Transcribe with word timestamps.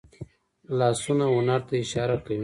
لاسونه 0.79 1.25
هنر 1.35 1.61
ته 1.67 1.73
اشاره 1.83 2.15
کوي 2.25 2.39